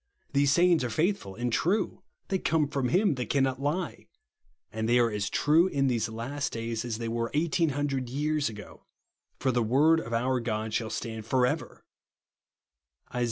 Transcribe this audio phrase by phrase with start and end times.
[0.33, 4.07] These sayings are faithful and true; they come from Him that cannot lie;
[4.73, 8.49] and they are as true, in these last days, as they were eighteen hundred years
[8.49, 8.87] ago;
[9.37, 11.85] for" the word of our God shall stand for ever,"
[13.13, 13.19] (Isa.